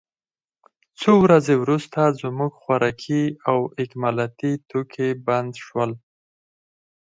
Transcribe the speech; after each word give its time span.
څو 0.99 1.11
ورځې 1.25 1.55
وروسته 1.63 2.01
زموږ 2.21 2.51
خوراکي 2.61 3.23
او 3.49 3.57
اکمالاتي 3.83 4.51
توکي 4.69 5.09
بند 5.25 5.51
شول 5.65 5.91